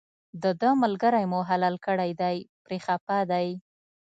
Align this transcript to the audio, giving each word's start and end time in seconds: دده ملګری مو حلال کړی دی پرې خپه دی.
دده 0.43 0.69
ملګری 0.83 1.23
مو 1.31 1.39
حلال 1.49 1.75
کړی 1.85 2.11
دی 2.21 2.37
پرې 2.63 2.77
خپه 2.85 3.17
دی. 3.31 3.47